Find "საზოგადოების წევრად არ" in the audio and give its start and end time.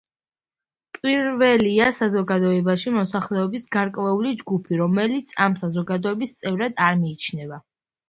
5.65-7.03